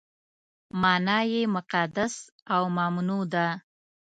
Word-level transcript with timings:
معنا 0.81 1.17
یې 1.31 1.41
مقدس 1.55 2.13
او 2.53 2.63
ممنوع 2.77 3.23
ده. 3.33 3.47